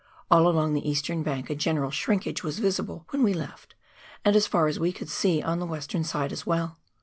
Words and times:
All 0.31 0.47
along 0.47 0.73
the 0.73 0.89
eastern 0.89 1.21
bank 1.21 1.51
a 1.51 1.55
general 1.55 1.91
shrinkage 1.91 2.41
was 2.41 2.57
visible 2.57 3.05
when 3.11 3.21
we 3.21 3.35
left, 3.35 3.75
and, 4.25 4.35
as 4.35 4.47
far 4.47 4.65
as 4.65 4.79
we 4.79 4.91
could 4.91 5.09
see, 5.09 5.43
on 5.43 5.59
the 5.59 5.65
western 5.67 6.03
side 6.03 6.31
as 6.31 6.43
well. 6.43 6.79